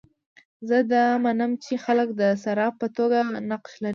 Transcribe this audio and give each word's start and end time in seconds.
زه 0.69 0.77
دا 0.93 1.05
منم 1.25 1.51
چې 1.63 1.73
خلک 1.85 2.09
د 2.21 2.23
صارف 2.43 2.73
په 2.81 2.87
توګه 2.97 3.17
نقش 3.51 3.73
لري. 3.83 3.89